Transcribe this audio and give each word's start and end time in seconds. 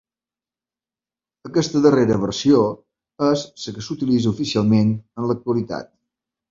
Aquesta 1.49 1.83
darrera 1.87 2.17
versió 2.25 2.63
és 3.29 3.47
la 3.67 3.77
que 3.77 3.87
s'utilitza 3.91 4.35
oficialment 4.37 4.95
en 4.99 5.31
l'actualitat. 5.33 5.97